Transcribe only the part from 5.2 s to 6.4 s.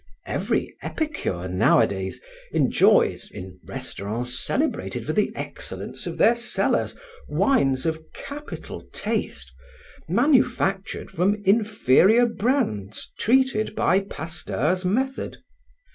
excellence of their